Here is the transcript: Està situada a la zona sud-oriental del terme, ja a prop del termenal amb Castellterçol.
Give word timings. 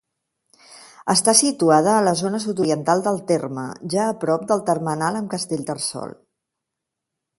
Està 1.13 1.35
situada 1.41 1.91
a 1.97 2.07
la 2.07 2.13
zona 2.21 2.39
sud-oriental 2.45 3.05
del 3.09 3.21
terme, 3.33 3.67
ja 3.95 4.07
a 4.07 4.17
prop 4.25 4.49
del 4.53 4.65
termenal 4.71 5.21
amb 5.21 5.33
Castellterçol. 5.35 6.17